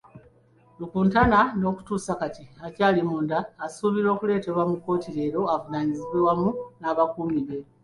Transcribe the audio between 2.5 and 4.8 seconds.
akyali munda asuubirwa okuleetebwa mu